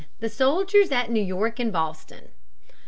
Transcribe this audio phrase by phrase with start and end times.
[0.19, 2.29] The Soldiers at New York and Boston.